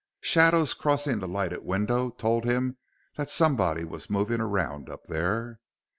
Shadows 0.23 0.73
crossing 0.73 1.19
the 1.19 1.27
lighted 1.27 1.63
window 1.63 2.09
told 2.09 2.43
him 2.43 2.77
that 3.17 3.29
somebody 3.29 3.85
was 3.85 4.09
moving 4.09 4.41
around 4.41 4.89
up 4.89 5.03
there. 5.03 5.59